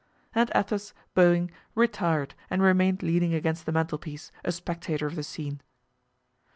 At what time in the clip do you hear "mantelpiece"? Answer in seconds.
3.71-4.31